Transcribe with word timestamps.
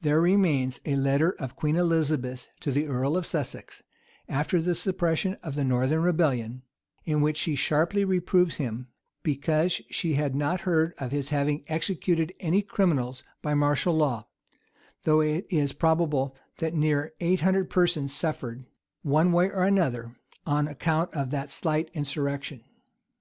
There 0.00 0.20
remains 0.20 0.80
a 0.84 0.96
letter 0.96 1.30
of 1.38 1.54
Queen 1.54 1.76
Elizabeth's 1.76 2.48
to 2.58 2.72
the 2.72 2.86
earl 2.88 3.16
of 3.16 3.24
Sussex, 3.24 3.84
after 4.28 4.60
the 4.60 4.74
suppression 4.74 5.34
of 5.44 5.54
the 5.54 5.62
northern 5.62 6.02
rebellion, 6.02 6.62
in 7.04 7.20
which 7.20 7.36
she 7.36 7.54
sharply 7.54 8.04
reproves 8.04 8.56
him, 8.56 8.88
because 9.22 9.74
she 9.88 10.14
had 10.14 10.34
not 10.34 10.62
heard 10.62 10.92
of 10.98 11.12
his 11.12 11.28
having 11.30 11.62
executed 11.68 12.34
any 12.40 12.62
criminals 12.62 13.22
by 13.42 13.54
martial 13.54 13.94
law;[*] 13.96 14.26
though 15.04 15.20
it 15.20 15.46
is 15.50 15.72
probable 15.72 16.36
that 16.58 16.74
near 16.74 17.12
eight 17.20 17.42
hundred 17.42 17.70
persons 17.70 18.12
suffered, 18.12 18.66
one 19.02 19.30
way 19.30 19.50
or 19.52 19.62
other, 19.64 20.16
on 20.44 20.66
account 20.66 21.14
of 21.14 21.30
that 21.30 21.52
slight 21.52 21.92
insurrection. 21.94 22.64